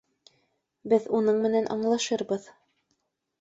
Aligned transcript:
Беҙ 0.93 1.05
уның 1.17 1.37
менән 1.43 1.69
аңлашырбыҙ. 1.77 2.49